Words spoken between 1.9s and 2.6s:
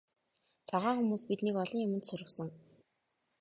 сургасан.